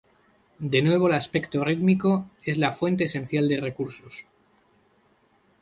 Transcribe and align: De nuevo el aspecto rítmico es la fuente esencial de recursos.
De 0.73 0.81
nuevo 0.81 1.07
el 1.09 1.13
aspecto 1.13 1.63
rítmico 1.63 2.27
es 2.43 2.57
la 2.57 2.71
fuente 2.71 3.03
esencial 3.03 3.47
de 3.47 3.61
recursos. 3.61 4.25